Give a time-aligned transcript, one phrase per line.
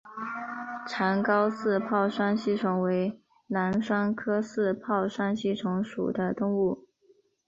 [0.87, 6.87] 长睾似泡双吸虫为囊双科似泡双吸虫属的动物。